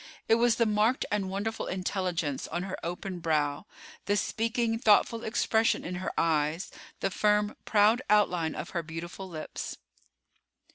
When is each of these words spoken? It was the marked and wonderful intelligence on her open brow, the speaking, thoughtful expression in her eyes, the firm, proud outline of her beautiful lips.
It 0.27 0.33
was 0.41 0.55
the 0.55 0.65
marked 0.65 1.05
and 1.11 1.29
wonderful 1.29 1.67
intelligence 1.67 2.47
on 2.47 2.63
her 2.63 2.75
open 2.83 3.19
brow, 3.19 3.67
the 4.05 4.17
speaking, 4.17 4.79
thoughtful 4.79 5.23
expression 5.23 5.85
in 5.85 5.93
her 6.01 6.11
eyes, 6.17 6.71
the 7.01 7.11
firm, 7.11 7.55
proud 7.65 8.01
outline 8.09 8.55
of 8.55 8.71
her 8.71 8.81
beautiful 8.81 9.29
lips. 9.29 9.77